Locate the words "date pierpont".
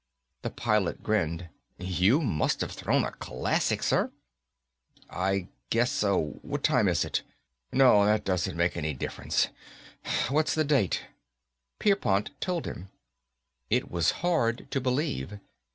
10.63-12.31